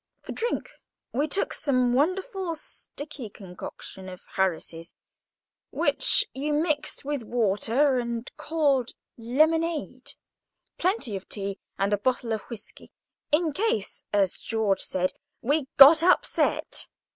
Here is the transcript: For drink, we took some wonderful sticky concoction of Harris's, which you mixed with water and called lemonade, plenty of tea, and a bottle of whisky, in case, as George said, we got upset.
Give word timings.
For 0.23 0.31
drink, 0.31 0.67
we 1.13 1.27
took 1.27 1.53
some 1.53 1.93
wonderful 1.93 2.55
sticky 2.55 3.29
concoction 3.29 4.09
of 4.09 4.25
Harris's, 4.29 4.95
which 5.69 6.25
you 6.33 6.53
mixed 6.53 7.05
with 7.05 7.21
water 7.21 7.99
and 7.99 8.27
called 8.35 8.93
lemonade, 9.15 10.13
plenty 10.79 11.15
of 11.15 11.29
tea, 11.29 11.59
and 11.77 11.93
a 11.93 11.99
bottle 11.99 12.33
of 12.33 12.41
whisky, 12.49 12.91
in 13.31 13.53
case, 13.53 14.03
as 14.11 14.37
George 14.37 14.81
said, 14.81 15.13
we 15.43 15.67
got 15.77 16.01
upset. 16.01 16.87